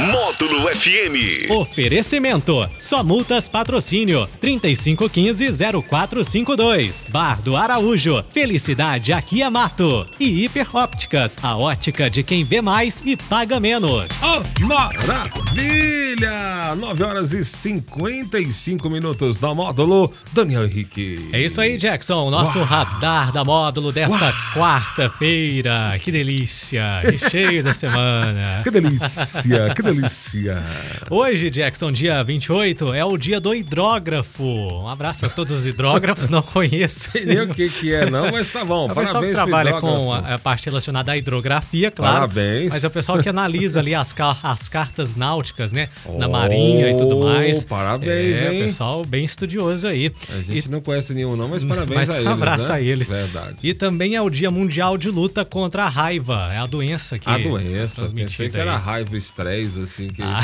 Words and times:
Módulo 0.00 0.66
FM. 0.68 1.50
Oferecimento. 1.50 2.66
Só 2.78 3.04
multas 3.04 3.50
patrocínio. 3.50 4.26
3515-0452. 4.42 7.04
Bar 7.10 7.42
do 7.42 7.54
Araújo. 7.54 8.24
Felicidade 8.32 9.12
aqui 9.12 9.42
é 9.42 9.50
mato. 9.50 10.06
E 10.18 10.42
Hiper 10.44 10.74
Ópticas. 10.74 11.36
A 11.42 11.54
ótica 11.56 12.08
de 12.08 12.22
quem 12.22 12.44
vê 12.44 12.62
mais 12.62 13.02
e 13.04 13.14
paga 13.14 13.60
menos. 13.60 14.06
Oh, 14.22 14.42
maravilha! 14.64 16.74
9 16.76 17.02
horas 17.04 17.32
e 17.34 17.44
55 17.44 18.88
minutos 18.88 19.36
da 19.38 19.54
módulo 19.54 20.10
Daniel 20.32 20.64
Henrique. 20.64 21.28
É 21.32 21.42
isso 21.42 21.60
aí, 21.60 21.76
Jackson. 21.76 22.30
Nosso 22.30 22.56
Uau. 22.58 22.66
radar 22.66 23.32
da 23.32 23.44
módulo 23.44 23.92
desta 23.92 24.32
quarta-feira. 24.54 25.98
Que 26.00 26.10
delícia. 26.10 27.00
Recheio 27.00 27.62
da 27.62 27.74
semana. 27.74 28.62
Que 28.62 28.70
delícia, 28.70 29.74
que 29.74 29.82
delícia. 29.82 29.89
Hoje, 31.10 31.50
Jackson, 31.50 31.90
dia 31.92 32.22
28, 32.22 32.92
é 32.94 33.04
o 33.04 33.16
dia 33.16 33.40
do 33.40 33.54
hidrógrafo. 33.54 34.44
Um 34.44 34.88
abraço 34.88 35.26
a 35.26 35.28
todos 35.28 35.52
os 35.52 35.66
hidrógrafos, 35.66 36.28
não 36.28 36.42
conheço. 36.42 37.10
Sei 37.10 37.24
nem 37.24 37.40
o 37.40 37.48
que 37.48 37.68
que 37.68 37.92
é 37.92 38.08
não, 38.08 38.30
mas 38.30 38.48
tá 38.50 38.64
bom. 38.64 38.88
É 38.88 38.92
o 38.92 38.94
pessoal 38.94 39.22
que 39.22 39.32
trabalha 39.32 39.80
com 39.80 40.12
a, 40.12 40.34
a 40.34 40.38
parte 40.38 40.66
relacionada 40.66 41.12
à 41.12 41.16
hidrografia, 41.16 41.90
claro. 41.90 42.14
Parabéns. 42.14 42.70
Mas 42.72 42.84
é 42.84 42.86
o 42.86 42.90
pessoal 42.90 43.22
que 43.22 43.28
analisa 43.30 43.80
ali 43.80 43.94
as, 43.94 44.14
as 44.42 44.68
cartas 44.68 45.16
náuticas, 45.16 45.72
né? 45.72 45.88
Na 46.18 46.28
marinha 46.28 46.90
e 46.90 46.96
tudo 46.96 47.18
mais. 47.18 47.64
Oh, 47.64 47.66
parabéns, 47.68 48.38
é, 48.38 48.54
hein? 48.54 48.64
pessoal 48.64 49.04
bem 49.04 49.24
estudioso 49.24 49.86
aí. 49.86 50.12
A 50.30 50.42
gente 50.42 50.66
E- 50.66 50.70
não 50.70 50.80
conhece 50.80 51.12
nenhum 51.14 51.36
não, 51.36 51.48
mas 51.48 51.64
parabéns 51.64 51.96
mas 51.96 52.10
a 52.10 52.14
um 52.14 52.16
eles, 52.18 52.26
abraço 52.28 52.68
né? 52.68 52.74
a 52.74 52.80
eles. 52.80 53.08
Verdade. 53.08 53.56
E 53.62 53.74
também 53.74 54.14
é 54.14 54.22
o 54.22 54.30
Dia 54.30 54.50
Mundial 54.50 54.96
de 54.96 55.08
Luta 55.10 55.44
contra 55.44 55.84
a 55.84 55.88
Raiva. 55.88 56.50
É 56.52 56.58
a 56.58 56.66
doença 56.66 57.18
que 57.18 57.28
a 57.28 57.38
doença, 57.38 57.96
transmitida 57.96 58.30
pensei 58.30 58.48
que 58.50 58.58
era 58.58 58.76
raiva, 58.76 59.16
estresse, 59.16 59.79
assim, 59.82 60.06
que, 60.08 60.22
Ah. 60.22 60.40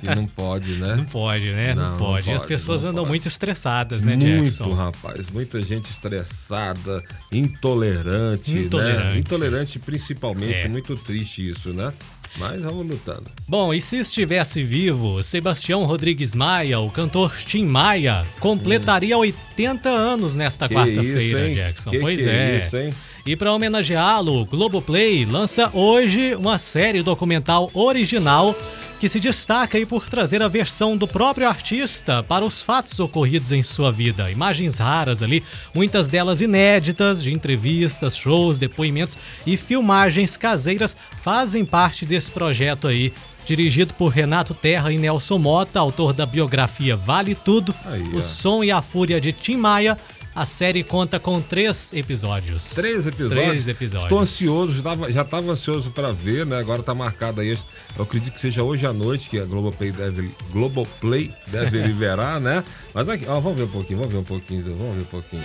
que 0.00 0.06
não 0.14 0.26
pode, 0.26 0.72
né? 0.78 0.96
Não 0.96 1.04
pode, 1.04 1.50
né? 1.52 1.74
Não, 1.74 1.90
Não, 1.92 1.96
pode. 1.96 2.28
E 2.28 2.32
as 2.32 2.44
pessoas 2.44 2.84
andam 2.84 3.04
pode. 3.04 3.08
muito 3.08 3.28
estressadas, 3.28 4.02
né, 4.02 4.16
Muito, 4.16 4.42
Jackson? 4.44 4.72
rapaz. 4.72 5.30
Muita 5.30 5.60
gente 5.62 5.90
estressada, 5.90 7.02
intolerante, 7.32 8.50
Intolerante. 8.58 9.04
né? 9.06 9.18
Intolerante 9.18 9.78
principalmente. 9.78 10.52
É. 10.54 10.68
Muito 10.68 10.96
triste 10.96 11.48
isso, 11.50 11.70
né? 11.72 11.92
Mas 12.38 12.60
vamos 12.60 12.86
lutando. 12.86 13.26
Bom, 13.46 13.72
e 13.72 13.80
se 13.80 13.98
estivesse 13.98 14.62
vivo, 14.62 15.22
Sebastião 15.22 15.84
Rodrigues 15.84 16.34
Maia, 16.34 16.80
o 16.80 16.90
cantor 16.90 17.34
Tim 17.36 17.64
Maia, 17.64 18.24
completaria 18.40 19.16
80 19.16 19.88
anos 19.88 20.34
nesta 20.34 20.68
quarta-feira? 20.68 21.48
Jackson. 21.54 21.90
Que 21.90 21.98
pois 21.98 22.22
que 22.22 22.28
é. 22.28 22.64
isso, 22.66 22.76
hein? 22.76 22.90
E 23.26 23.36
para 23.36 23.52
homenageá-lo, 23.52 24.44
Globoplay 24.44 25.24
lança 25.24 25.70
hoje 25.72 26.34
uma 26.34 26.58
série 26.58 27.02
documental 27.02 27.70
original 27.72 28.54
que 28.98 29.08
se 29.08 29.20
destaca 29.20 29.76
aí 29.76 29.84
por 29.84 30.08
trazer 30.08 30.42
a 30.42 30.48
versão 30.48 30.96
do 30.96 31.06
próprio 31.06 31.48
artista 31.48 32.22
para 32.22 32.44
os 32.44 32.62
fatos 32.62 32.98
ocorridos 33.00 33.52
em 33.52 33.62
sua 33.62 33.92
vida. 33.92 34.30
Imagens 34.30 34.78
raras 34.78 35.22
ali, 35.22 35.42
muitas 35.74 36.08
delas 36.08 36.40
inéditas, 36.40 37.22
de 37.22 37.32
entrevistas, 37.32 38.16
shows, 38.16 38.58
depoimentos 38.58 39.16
e 39.46 39.56
filmagens 39.56 40.36
caseiras 40.36 40.96
fazem 41.22 41.64
parte 41.64 42.06
desse 42.06 42.30
projeto 42.30 42.88
aí. 42.88 43.12
Dirigido 43.44 43.92
por 43.92 44.08
Renato 44.08 44.54
Terra 44.54 44.90
e 44.90 44.96
Nelson 44.96 45.38
Mota, 45.38 45.78
autor 45.78 46.14
da 46.14 46.24
biografia 46.24 46.96
Vale 46.96 47.34
Tudo, 47.34 47.74
Aí. 47.84 48.02
O 48.14 48.22
Som 48.22 48.64
e 48.64 48.70
a 48.70 48.80
Fúria 48.80 49.20
de 49.20 49.32
Tim 49.32 49.56
Maia, 49.56 49.98
a 50.34 50.44
série 50.44 50.82
conta 50.82 51.20
com 51.20 51.40
três 51.40 51.92
episódios. 51.92 52.70
Três 52.70 53.06
episódios. 53.06 53.46
Três 53.46 53.68
episódios. 53.68 54.04
Estou 54.04 54.18
ansioso, 54.18 54.72
já 54.74 54.82
tava, 54.82 55.12
já 55.12 55.22
estava 55.22 55.52
ansioso 55.52 55.90
para 55.90 56.12
ver, 56.12 56.44
né? 56.44 56.58
Agora 56.58 56.82
tá 56.82 56.94
marcado 56.94 57.40
aí. 57.40 57.56
Eu 57.96 58.02
acredito 58.02 58.34
que 58.34 58.40
seja 58.40 58.62
hoje 58.62 58.84
à 58.86 58.92
noite 58.92 59.30
que 59.30 59.38
a 59.38 59.44
Globoplay 59.44 59.92
deve, 59.92 60.30
Globoplay 60.50 61.32
deve 61.46 61.78
liberar, 61.86 62.40
né? 62.40 62.64
Mas 62.92 63.08
aqui, 63.08 63.24
ó, 63.28 63.38
vamos 63.38 63.58
ver 63.58 63.64
um 63.64 63.68
pouquinho, 63.68 63.98
vamos 63.98 64.12
ver 64.12 64.18
um 64.18 64.24
pouquinho, 64.24 64.76
vamos 64.76 64.96
ver 64.96 65.02
um 65.02 65.04
pouquinho. 65.04 65.42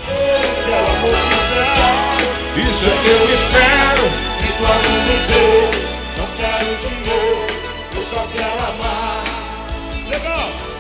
Isso 2.58 2.88
é 2.88 3.04
que 3.04 3.08
eu 3.10 3.34
espero 3.34 4.02
que 4.40 4.50
inteira. 5.20 5.90
Não 6.18 6.28
quero 6.36 6.78
dinheiro, 6.82 7.48
eu 7.96 8.02
só 8.02 8.28
quero 8.34 8.54
amar. 8.54 9.24
Legal! 10.10 10.79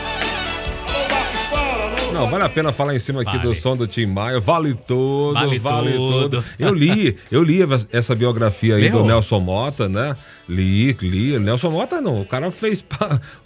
Não, 2.19 2.29
vale 2.29 2.43
a 2.43 2.49
pena 2.49 2.71
falar 2.71 2.95
em 2.95 2.99
cima 2.99 3.21
aqui 3.21 3.37
Vale. 3.37 3.43
do 3.43 3.55
som 3.55 3.75
do 3.75 3.87
Tim 3.87 4.05
Maia. 4.05 4.39
Vale 4.39 4.73
tudo, 4.73 5.33
Vale 5.33 5.59
vale, 5.59 5.93
tudo. 5.93 6.29
tudo. 6.29 6.43
Eu 6.57 6.73
li, 6.73 7.15
eu 7.31 7.43
li 7.43 7.59
essa 7.91 8.13
biografia 8.15 8.75
aí 8.75 8.83
Leu? 8.83 8.91
do 8.93 9.05
Nelson 9.05 9.39
Mota, 9.39 9.87
né? 9.87 10.15
Li, 10.47 10.93
li. 11.01 11.39
Nelson 11.39 11.71
Mota 11.71 12.01
não, 12.01 12.21
o 12.21 12.25
cara 12.25 12.51
fez. 12.51 12.83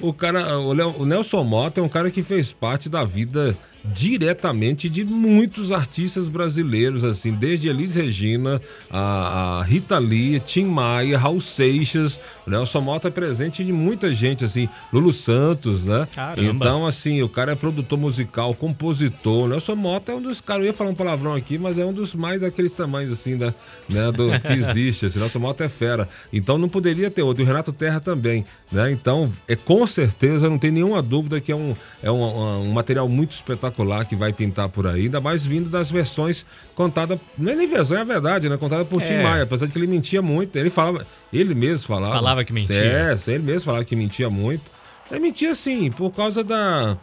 O 0.01 0.13
cara, 0.13 0.59
o 0.59 1.05
Nelson 1.05 1.43
Mota 1.43 1.79
é 1.79 1.83
um 1.83 1.89
cara 1.89 2.09
que 2.09 2.21
fez 2.21 2.51
parte 2.51 2.89
da 2.89 3.03
vida 3.03 3.55
diretamente 3.83 4.89
de 4.89 5.03
muitos 5.03 5.71
artistas 5.71 6.27
brasileiros, 6.29 7.03
assim, 7.03 7.31
desde 7.33 7.67
Elis 7.67 7.95
Regina, 7.95 8.61
a, 8.89 9.59
a 9.59 9.63
Rita 9.63 9.97
Lee, 9.99 10.39
Tim 10.39 10.65
Maia, 10.65 11.17
Raul 11.17 11.41
Seixas. 11.41 12.19
O 12.45 12.49
Nelson 12.49 12.81
Mota 12.81 13.07
é 13.07 13.11
presente 13.11 13.63
de 13.63 13.71
muita 13.73 14.13
gente, 14.13 14.45
assim, 14.45 14.69
Lulu 14.91 15.11
Santos, 15.11 15.85
né? 15.85 16.07
Caramba. 16.13 16.49
Então, 16.49 16.85
assim, 16.87 17.21
o 17.21 17.29
cara 17.29 17.53
é 17.53 17.55
produtor 17.55 17.97
musical, 17.99 18.53
compositor. 18.53 19.45
O 19.45 19.47
Nelson 19.47 19.75
Mota 19.75 20.11
é 20.11 20.15
um 20.15 20.21
dos 20.21 20.39
caras, 20.41 20.61
eu 20.63 20.67
ia 20.67 20.73
falar 20.73 20.89
um 20.89 20.95
palavrão 20.95 21.33
aqui, 21.33 21.57
mas 21.57 21.77
é 21.77 21.85
um 21.85 21.93
dos 21.93 22.13
mais 22.15 22.43
aqueles 22.43 22.71
tamanhos, 22.73 23.11
assim, 23.11 23.35
da, 23.37 23.53
né, 23.89 24.11
do 24.11 24.29
que 24.39 24.53
existe. 24.53 25.05
Assim, 25.07 25.19
Nelson 25.19 25.39
Mota 25.39 25.63
é 25.63 25.69
fera. 25.69 26.07
Então 26.31 26.57
não 26.57 26.69
poderia 26.69 27.09
ter 27.11 27.21
outro. 27.21 27.41
E 27.41 27.45
o 27.45 27.47
Renato 27.47 27.73
Terra 27.73 27.99
também, 27.99 28.45
né? 28.71 28.91
Então, 28.91 29.31
é 29.47 29.55
com 29.55 29.85
certeza, 29.87 30.49
não 30.49 30.57
tem 30.57 30.71
nenhuma 30.71 31.01
dúvida 31.01 31.39
que 31.41 31.51
é 31.51 31.55
um, 31.55 31.75
é 32.01 32.11
um- 32.11 32.63
um 32.63 32.71
material 32.71 33.07
muito 33.09 33.31
espetacular 33.31 33.72
que 34.07 34.15
vai 34.15 34.31
pintar 34.31 34.69
por 34.69 34.87
aí, 34.87 35.03
ainda 35.03 35.19
mais 35.19 35.45
vindo 35.45 35.69
das 35.69 35.89
versões 35.91 36.45
contadas, 36.75 37.19
não 37.37 37.51
é 37.51 37.55
nem 37.55 37.67
versão, 37.67 37.97
é 37.97 38.01
a 38.01 38.05
verdade, 38.05 38.47
né? 38.47 38.57
Contada 38.57 38.85
por 38.85 39.01
Tim 39.01 39.13
É. 39.13 39.23
Maia, 39.23 39.43
apesar 39.43 39.65
de 39.65 39.71
que 39.71 39.77
ele 39.79 39.87
mentia 39.87 40.21
muito. 40.21 40.55
Ele 40.55 40.69
falava, 40.69 41.05
ele 41.31 41.53
mesmo 41.53 41.87
falava. 41.87 42.13
Falava 42.13 42.43
que 42.43 42.53
mentia. 42.53 42.75
É, 42.75 43.17
ele 43.27 43.43
mesmo 43.43 43.65
falava 43.65 43.83
que 43.83 43.95
mentia 43.95 44.29
muito. 44.29 44.63
Ele 45.11 45.19
mentia 45.19 45.51
assim, 45.51 45.91
por 45.91 46.11
causa 46.11 46.43
da. 46.43 46.97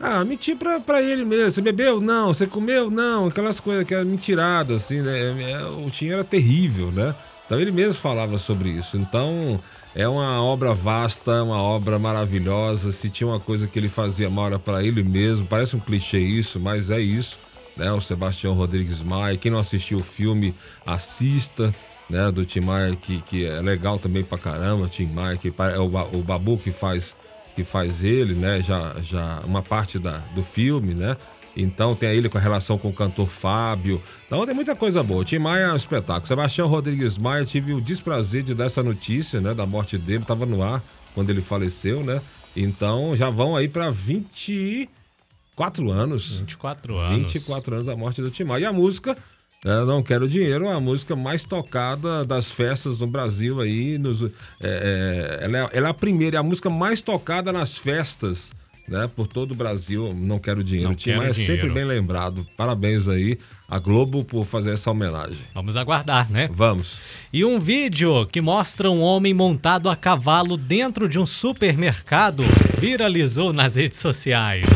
Ah, 0.00 0.24
mentir 0.24 0.56
pra, 0.56 0.80
pra 0.80 1.00
ele 1.00 1.24
mesmo. 1.24 1.50
Você 1.52 1.60
bebeu? 1.62 2.00
Não. 2.00 2.34
Você 2.34 2.46
comeu? 2.46 2.90
Não. 2.90 3.26
Aquelas 3.26 3.60
coisas 3.60 3.86
que 3.86 3.94
eram 3.94 4.04
mentiradas, 4.04 4.84
assim, 4.84 5.00
né? 5.00 5.52
É, 5.52 5.64
O 5.64 5.88
Tim 5.90 6.08
era 6.08 6.24
terrível, 6.24 6.90
né? 6.90 7.14
Então 7.44 7.60
ele 7.60 7.70
mesmo 7.70 8.00
falava 8.00 8.38
sobre 8.38 8.70
isso. 8.70 8.96
Então 8.96 9.60
é 9.94 10.08
uma 10.08 10.42
obra 10.42 10.74
vasta, 10.74 11.42
uma 11.42 11.60
obra 11.60 11.98
maravilhosa. 11.98 12.90
Se 12.92 13.08
tinha 13.08 13.28
uma 13.28 13.40
coisa 13.40 13.66
que 13.66 13.78
ele 13.78 13.88
fazia 13.88 14.30
mal 14.30 14.46
era 14.46 14.58
pra 14.58 14.82
ele 14.82 15.02
mesmo. 15.02 15.46
Parece 15.46 15.76
um 15.76 15.80
clichê 15.80 16.18
isso, 16.18 16.58
mas 16.58 16.90
é 16.90 17.00
isso. 17.00 17.38
Né? 17.76 17.92
O 17.92 18.00
Sebastião 18.00 18.54
Rodrigues 18.54 19.02
Maia. 19.02 19.36
Quem 19.36 19.50
não 19.50 19.58
assistiu 19.58 19.98
o 19.98 20.02
filme, 20.02 20.54
assista. 20.86 21.74
Né, 22.06 22.30
do 22.30 22.44
Tim 22.44 22.60
Maia, 22.60 22.94
que, 22.94 23.22
que 23.22 23.46
é 23.46 23.62
legal 23.62 23.98
também 23.98 24.22
pra 24.22 24.36
caramba, 24.36 24.86
Tim 24.88 25.06
Maia, 25.06 25.38
que 25.38 25.48
é 25.48 25.78
o, 25.78 25.86
o 25.86 26.22
Babu 26.22 26.58
que 26.58 26.70
faz 26.70 27.16
que 27.54 27.62
faz 27.62 28.02
ele, 28.02 28.34
né? 28.34 28.60
Já, 28.60 28.96
já 29.00 29.40
uma 29.44 29.62
parte 29.62 29.98
da, 29.98 30.18
do 30.34 30.42
filme, 30.42 30.92
né? 30.92 31.16
Então 31.56 31.94
tem 31.94 32.10
ele 32.10 32.28
com 32.28 32.36
a 32.36 32.40
relação 32.40 32.76
com 32.76 32.88
o 32.88 32.92
cantor 32.92 33.28
Fábio. 33.28 34.02
Então 34.26 34.44
tem 34.44 34.54
muita 34.54 34.74
coisa 34.74 35.02
boa. 35.02 35.22
O 35.22 35.24
Tim 35.24 35.38
Maia 35.38 35.64
é 35.64 35.72
um 35.72 35.76
espetáculo. 35.76 36.26
Sebastião 36.26 36.66
Rodrigues 36.66 37.16
Maia, 37.16 37.44
tive 37.44 37.72
o 37.72 37.80
desprazer 37.80 38.42
de 38.42 38.54
dar 38.54 38.66
essa 38.66 38.82
notícia, 38.82 39.40
né? 39.40 39.54
Da 39.54 39.64
morte 39.64 39.96
dele. 39.96 40.24
Tava 40.24 40.44
no 40.44 40.62
ar 40.62 40.82
quando 41.14 41.30
ele 41.30 41.40
faleceu, 41.40 42.02
né? 42.02 42.20
Então 42.56 43.16
já 43.16 43.30
vão 43.30 43.56
aí 43.56 43.68
pra 43.68 43.90
24 43.90 45.90
anos. 45.90 46.38
24 46.38 46.98
anos. 46.98 47.32
24 47.32 47.74
anos 47.74 47.86
da 47.86 47.96
morte 47.96 48.20
do 48.20 48.30
Tim 48.30 48.44
Maia. 48.44 48.62
E 48.62 48.66
a 48.66 48.72
música, 48.72 49.16
é, 49.64 49.84
Não 49.84 50.02
Quero 50.02 50.28
Dinheiro, 50.28 50.66
é 50.66 50.72
a 50.72 50.80
música 50.80 51.16
mais 51.16 51.44
tocada 51.44 52.24
das 52.24 52.50
festas 52.50 52.98
no 52.98 53.06
Brasil 53.06 53.60
aí. 53.60 53.96
Nos, 53.96 54.22
é, 54.22 54.30
é, 54.60 55.44
ela, 55.44 55.58
é, 55.58 55.68
ela 55.72 55.88
é 55.88 55.90
a 55.90 55.94
primeira, 55.94 56.36
é 56.36 56.40
a 56.40 56.42
música 56.42 56.68
mais 56.68 57.00
tocada 57.00 57.52
nas 57.52 57.76
festas, 57.76 58.52
né? 58.88 59.08
Por 59.14 59.26
todo 59.26 59.52
o 59.52 59.54
Brasil. 59.54 60.14
Não 60.14 60.38
Quero 60.38 60.62
Dinheiro. 60.62 60.90
Não 60.90 60.96
Tim 60.96 61.14
Maia 61.14 61.30
é 61.30 61.34
sempre 61.34 61.70
bem 61.70 61.84
lembrado. 61.84 62.46
Parabéns 62.56 63.08
aí 63.08 63.38
a 63.68 63.78
Globo 63.78 64.22
por 64.24 64.44
fazer 64.44 64.74
essa 64.74 64.90
homenagem. 64.90 65.38
Vamos 65.54 65.76
aguardar, 65.76 66.30
né? 66.30 66.48
Vamos. 66.52 66.98
E 67.32 67.44
um 67.44 67.58
vídeo 67.58 68.26
que 68.26 68.40
mostra 68.40 68.90
um 68.90 69.00
homem 69.00 69.32
montado 69.34 69.88
a 69.88 69.96
cavalo 69.96 70.56
dentro 70.56 71.08
de 71.08 71.18
um 71.18 71.26
supermercado 71.26 72.44
viralizou 72.78 73.52
nas 73.52 73.76
redes 73.76 73.98
sociais. 73.98 74.66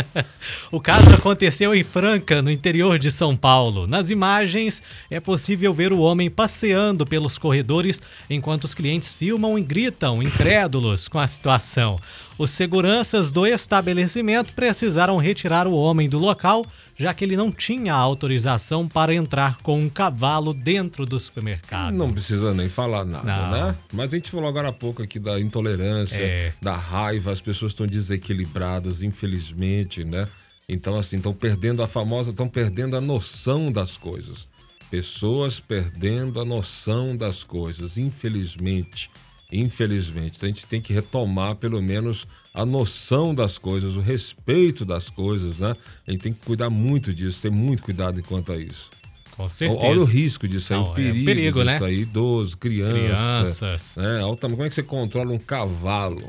o 0.70 0.80
caso 0.80 1.12
aconteceu 1.12 1.74
em 1.74 1.82
Franca, 1.82 2.40
no 2.40 2.50
interior 2.50 2.98
de 2.98 3.10
São 3.10 3.36
Paulo. 3.36 3.86
Nas 3.86 4.08
imagens 4.08 4.82
é 5.10 5.18
possível 5.18 5.74
ver 5.74 5.92
o 5.92 5.98
homem 5.98 6.30
passeando 6.30 7.04
pelos 7.04 7.36
corredores 7.36 8.00
enquanto 8.30 8.64
os 8.64 8.74
clientes 8.74 9.12
filmam 9.12 9.58
e 9.58 9.62
gritam, 9.62 10.22
incrédulos 10.22 11.08
com 11.08 11.18
a 11.18 11.26
situação. 11.26 11.96
Os 12.40 12.52
seguranças 12.52 13.30
do 13.30 13.46
estabelecimento 13.46 14.54
precisaram 14.54 15.18
retirar 15.18 15.66
o 15.66 15.74
homem 15.74 16.08
do 16.08 16.18
local, 16.18 16.64
já 16.96 17.12
que 17.12 17.22
ele 17.22 17.36
não 17.36 17.52
tinha 17.52 17.92
autorização 17.92 18.88
para 18.88 19.14
entrar 19.14 19.58
com 19.58 19.78
um 19.78 19.90
cavalo 19.90 20.54
dentro 20.54 21.04
do 21.04 21.20
supermercado. 21.20 21.92
Não 21.92 22.10
precisa 22.10 22.54
nem 22.54 22.66
falar 22.66 23.04
nada, 23.04 23.26
Não. 23.26 23.50
né? 23.50 23.76
Mas 23.92 24.14
a 24.14 24.16
gente 24.16 24.30
falou 24.30 24.48
agora 24.48 24.70
há 24.70 24.72
pouco 24.72 25.02
aqui 25.02 25.18
da 25.18 25.38
intolerância, 25.38 26.16
É. 26.16 26.54
da 26.62 26.74
raiva, 26.74 27.30
as 27.30 27.42
pessoas 27.42 27.72
estão 27.72 27.86
desequilibradas, 27.86 29.02
infelizmente, 29.02 30.02
né? 30.02 30.26
Então, 30.66 30.98
assim, 30.98 31.16
estão 31.16 31.34
perdendo 31.34 31.82
a 31.82 31.86
famosa, 31.86 32.30
estão 32.30 32.48
perdendo 32.48 32.96
a 32.96 33.02
noção 33.02 33.70
das 33.70 33.98
coisas. 33.98 34.46
Pessoas 34.90 35.60
perdendo 35.60 36.40
a 36.40 36.44
noção 36.46 37.14
das 37.14 37.44
coisas, 37.44 37.98
infelizmente. 37.98 39.10
Infelizmente. 39.52 40.36
Então 40.36 40.48
a 40.48 40.52
gente 40.52 40.66
tem 40.66 40.80
que 40.80 40.92
retomar 40.92 41.56
pelo 41.56 41.82
menos 41.82 42.26
a 42.54 42.64
noção 42.64 43.34
das 43.34 43.58
coisas, 43.58 43.96
o 43.96 44.00
respeito 44.00 44.84
das 44.84 45.08
coisas, 45.08 45.58
né? 45.58 45.76
A 46.06 46.10
gente 46.10 46.22
tem 46.22 46.32
que 46.32 46.40
cuidar 46.44 46.70
muito 46.70 47.12
disso, 47.12 47.40
ter 47.42 47.50
muito 47.50 47.82
cuidado 47.82 48.18
enquanto 48.18 48.52
a 48.52 48.56
isso. 48.56 48.90
Com 49.36 49.48
certeza. 49.48 49.86
Olha 49.86 50.00
o 50.00 50.04
risco 50.04 50.46
disso 50.46 50.74
aí, 50.74 50.80
Não, 50.80 50.88
o 50.88 50.92
é 50.92 50.96
perigo, 50.96 51.24
perigo, 51.24 51.64
né? 51.64 51.72
disso 51.72 51.84
aí, 51.84 52.00
idoso, 52.00 52.58
criança. 52.58 52.92
Crianças. 52.94 53.96
Né? 53.96 54.18
Como 54.40 54.64
é 54.64 54.68
que 54.68 54.74
você 54.74 54.82
controla 54.82 55.32
um 55.32 55.38
cavalo 55.38 56.28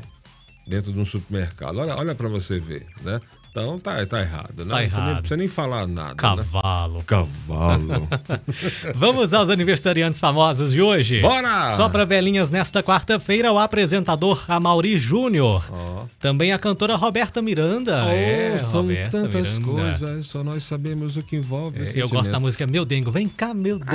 dentro 0.66 0.92
de 0.92 0.98
um 0.98 1.04
supermercado? 1.04 1.78
Olha, 1.78 1.94
olha 1.96 2.14
para 2.14 2.28
você 2.28 2.58
ver, 2.58 2.86
né? 3.02 3.20
Então 3.54 3.78
tá, 3.78 4.04
tá 4.06 4.20
errado, 4.22 4.64
né? 4.64 4.74
Tá 4.74 4.82
errado. 4.82 5.06
Não 5.08 5.14
precisa 5.16 5.36
nem 5.36 5.46
falar 5.46 5.86
nada, 5.86 6.08
né? 6.08 6.14
Cavalo. 6.16 7.02
Cavalo. 7.04 8.08
Vamos 8.96 9.34
aos 9.34 9.50
aniversariantes 9.50 10.18
famosos 10.18 10.72
de 10.72 10.80
hoje. 10.80 11.20
Bora! 11.20 11.68
Só 11.76 11.86
para 11.90 12.06
velhinhas 12.06 12.50
nesta 12.50 12.82
quarta-feira, 12.82 13.52
o 13.52 13.58
apresentador 13.58 14.42
Amaury 14.48 14.96
Júnior. 14.96 15.62
Ó. 15.70 16.04
Também 16.18 16.50
a 16.50 16.58
cantora 16.58 16.96
Roberta 16.96 17.42
Miranda. 17.42 18.06
é, 18.10 18.52
Oh, 18.54 18.58
são 18.58 18.80
Roberta 18.82 19.10
tantas 19.20 19.58
Miranda. 19.58 19.82
coisas, 19.82 20.26
só 20.26 20.42
nós 20.42 20.62
sabemos 20.64 21.18
o 21.18 21.22
que 21.22 21.36
envolve. 21.36 21.78
É, 21.78 21.92
Eu 21.94 22.08
gosto 22.08 22.32
da 22.32 22.40
música 22.40 22.66
Meu 22.66 22.86
Dengo. 22.86 23.10
Vem 23.10 23.28
cá, 23.28 23.52
meu 23.52 23.78
Dengo. 23.78 23.92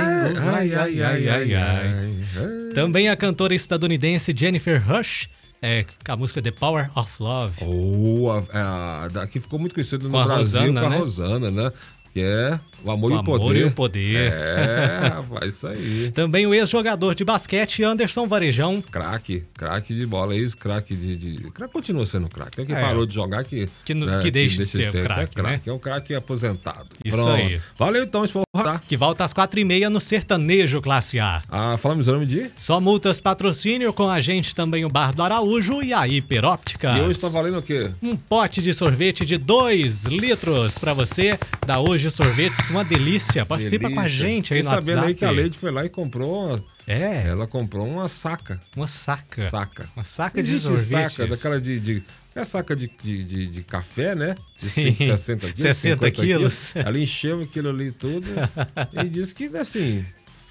Ai, 0.56 0.72
ai, 0.76 1.02
ai, 1.02 1.30
ai, 1.30 1.54
ai. 1.56 2.74
Também 2.76 3.10
a 3.10 3.16
cantora 3.18 3.56
estadunidense 3.56 4.32
Jennifer 4.38 4.80
Rush. 4.88 5.28
É, 5.62 5.86
com 6.06 6.12
a 6.12 6.16
música 6.16 6.42
The 6.42 6.52
Power 6.52 6.90
of 6.96 7.12
Love. 7.20 7.56
Oh, 7.62 8.30
a, 8.30 9.06
a, 9.06 9.08
daqui 9.08 9.40
ficou 9.40 9.58
muito 9.58 9.74
conhecido 9.74 10.06
no 10.06 10.12
Com 10.12 10.24
Brasil 10.24 10.60
Rosana, 10.60 10.82
com 10.82 10.88
a 10.88 10.90
né? 10.90 10.98
Rosana, 10.98 11.52
né? 11.52 11.72
Que 12.18 12.24
é 12.24 12.60
o 12.84 12.90
amor, 12.90 13.12
O 13.12 13.14
e, 13.14 13.16
o 13.16 13.20
Amor 13.20 13.40
poder. 13.40 13.60
e 13.60 13.64
o 13.66 13.72
Poder. 13.72 14.34
É, 14.34 15.08
rapaz, 15.14 15.54
isso 15.54 15.68
aí. 15.68 16.12
Também 16.16 16.48
o 16.48 16.54
ex-jogador 16.54 17.14
de 17.14 17.24
basquete 17.24 17.84
Anderson 17.84 18.28
Varejão. 18.28 18.82
Craque, 18.82 19.44
craque 19.56 19.94
de 19.94 20.04
bola, 20.08 20.36
ex-craque 20.36 20.96
de, 20.96 21.16
de. 21.16 21.52
Craque 21.52 21.72
continua 21.72 22.08
sendo 22.08 22.28
craque. 22.28 22.60
É 22.62 22.66
que 22.66 22.72
É. 22.74 22.82
parou 22.82 23.06
de 23.06 23.14
jogar 23.14 23.44
que. 23.44 23.68
Que 23.86 23.94
não- 23.94 24.20
que 24.20 24.32
deixe 24.32 24.58
de 24.58 24.66
ser 24.66 24.92
craque, 25.00 25.40
É 25.40 25.44
né? 25.44 25.62
é 25.64 25.72
um 25.72 25.78
craque 25.78 26.16
aposentado. 26.16 26.88
Isso 27.06 27.30
aí. 27.30 27.62
Valeu 27.78 28.04
então, 28.04 28.26
se 28.26 28.32
for 28.34 28.42
rodar. 28.56 28.82
Que 28.88 28.98
volta 28.98 29.24
às 29.24 29.32
quatro 29.32 29.60
e 29.60 29.64
meia 29.64 29.88
no 29.92 30.02
Sertanejo 30.02 30.82
Classe 30.82 31.20
A. 31.20 31.44
Ah, 31.50 31.78
falamos 31.78 32.08
o 32.08 32.12
nome 32.14 32.26
de? 32.26 32.50
Só 32.58 32.80
multas 32.80 33.20
patrocínio 33.20 33.94
com 33.94 34.10
a 34.10 34.20
gente 34.20 34.56
também 34.56 34.86
o 34.86 34.90
Bar 34.90 35.14
do 35.14 35.22
Araújo 35.22 35.84
e 35.84 35.94
a 35.94 36.08
Hiperóptica. 36.08 36.98
E 36.98 37.02
hoje 37.02 37.22
tá 37.22 37.30
valendo 37.30 37.60
o 37.60 37.62
quê? 37.62 37.92
Um 38.02 38.18
pote 38.18 38.60
de 38.60 38.74
sorvete 38.74 39.24
de 39.24 39.38
2 39.38 40.06
litros 40.06 40.80
pra 40.80 40.94
você. 40.94 41.38
Da 41.66 41.80
Hoje 41.80 42.07
Sorvetes, 42.12 42.70
uma 42.70 42.84
delícia. 42.84 43.46
Participa 43.46 43.90
com 43.90 44.00
a 44.00 44.04
Delícia. 44.04 44.28
gente 44.28 44.54
aí 44.54 44.60
Fiquei 44.62 44.64
no 44.64 44.70
sabendo 44.82 44.96
WhatsApp. 44.98 45.08
aí 45.08 45.16
que 45.16 45.26
a 45.26 45.30
Leide 45.32 45.58
foi 45.58 45.72
lá 45.72 45.86
e 45.86 45.90
comprou. 45.90 46.48
uma- 46.50 46.64
É, 46.88 47.28
Ela 47.28 47.46
comprou 47.48 47.86
uma 47.88 48.08
saca. 48.08 48.62
uma 48.76 48.88
saca. 48.88 49.42
Saca. 49.50 49.90
Uma 49.96 50.04
saca 50.04 50.42
de 50.42 50.50
Existe 50.52 50.68
sorvetes. 50.68 51.18
saca, 51.18 51.28
daquela 51.28 51.60
de. 51.62 51.80
de 51.80 52.04
é 52.36 52.46
saca 52.46 52.76
de, 52.76 52.88
de, 53.04 53.24
de, 53.24 53.48
de 53.48 53.62
café, 53.64 54.14
né? 54.14 54.36
De 54.56 54.62
Sim. 54.62 54.94
60 54.94 55.48
quilos. 55.48 55.60
60 55.60 55.96
50 56.08 56.12
quilos. 56.12 56.76
Ela 56.76 57.00
encheu 57.00 57.42
aquilo 57.42 57.70
ali 57.70 57.92
tudo 57.92 58.28
e 58.94 59.10
disse 59.10 59.34
que, 59.34 59.46
assim, 59.58 60.06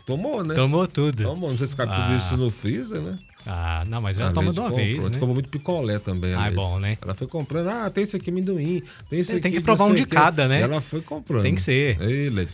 tomou, 0.05 0.45
né? 0.45 0.55
Tomou 0.55 0.87
tudo. 0.89 1.23
Tomou. 1.23 1.51
Não 1.51 1.57
sei 1.57 1.69
se 1.69 1.77
cabe 1.77 1.93
tudo 1.93 2.03
Ah. 2.13 2.17
isso 2.17 2.37
no 2.37 2.51
freezer, 2.51 3.01
né? 3.01 3.17
Ah, 3.47 3.85
não, 3.87 4.01
mas 4.01 4.19
A 4.19 4.25
ela 4.25 4.33
toma 4.33 4.47
Leite 4.47 4.55
de 4.55 4.61
uma 4.61 4.69
comprou. 4.71 4.87
vez, 4.87 4.99
A 4.99 5.03
gente 5.05 5.15
né? 5.15 5.21
come 5.21 5.33
muito 5.35 5.49
picolé 5.49 5.99
também, 6.01 6.35
Ah, 6.35 6.49
é 6.49 6.51
bom, 6.51 6.81
né? 6.81 6.99
Ela 7.01 7.15
foi 7.15 7.29
comprando, 7.29 7.69
ah, 7.71 7.89
tem 7.91 8.03
esse 8.03 8.17
aqui 8.17 8.31
amendoim, 8.31 8.83
tem 9.09 9.21
esse 9.21 9.29
Tem- 9.31 9.39
aqui... 9.39 9.43
tem 9.43 9.53
que 9.53 9.61
provar 9.61 9.85
um 9.87 9.95
de 9.95 10.05
cada, 10.05 10.49
né? 10.49 10.63
Ela 10.63 10.81
foi 10.81 11.01
comprando. 11.01 11.43
Tem 11.43 11.55
que 11.55 11.63
ser. 11.63 11.97
Ei, 12.03 12.29
Leite. 12.29 12.53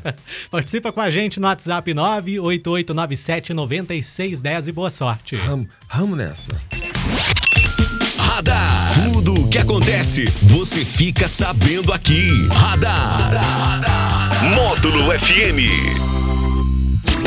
Participa 0.50 0.92
com 0.92 1.00
a 1.00 1.08
gente 1.10 1.40
no 1.40 1.46
WhatsApp 1.46 1.90
988979610 1.94 4.68
e 4.68 4.72
boa 4.72 4.90
sorte. 4.90 5.36
Vamos, 5.36 5.68
vamos 5.92 6.18
nessa. 6.18 6.60
Radar. 8.18 8.92
Tudo 9.12 9.34
o 9.44 9.48
que 9.48 9.58
acontece, 9.58 10.24
você 10.42 10.84
fica 10.84 11.28
sabendo 11.28 11.92
aqui. 11.92 12.48
Radar. 12.50 13.30
Módulo 14.54 15.10
FM. 15.18 16.13